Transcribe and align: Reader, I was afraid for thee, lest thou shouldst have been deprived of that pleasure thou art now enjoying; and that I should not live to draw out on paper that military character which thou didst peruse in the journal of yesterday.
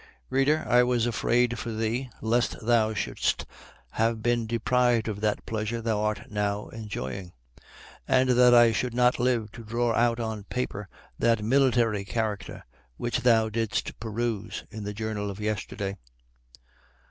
Reader, 0.31 0.65
I 0.67 0.81
was 0.81 1.05
afraid 1.05 1.59
for 1.59 1.71
thee, 1.71 2.09
lest 2.21 2.65
thou 2.65 2.95
shouldst 2.95 3.45
have 3.91 4.23
been 4.23 4.47
deprived 4.47 5.07
of 5.07 5.21
that 5.21 5.45
pleasure 5.45 5.79
thou 5.79 5.99
art 6.01 6.31
now 6.31 6.69
enjoying; 6.69 7.33
and 8.07 8.29
that 8.29 8.51
I 8.51 8.71
should 8.71 8.95
not 8.95 9.19
live 9.19 9.51
to 9.51 9.63
draw 9.63 9.93
out 9.93 10.19
on 10.19 10.45
paper 10.45 10.89
that 11.19 11.43
military 11.43 12.03
character 12.03 12.63
which 12.97 13.19
thou 13.19 13.47
didst 13.49 13.99
peruse 13.99 14.63
in 14.71 14.85
the 14.85 14.93
journal 14.95 15.29
of 15.29 15.39
yesterday. 15.39 15.95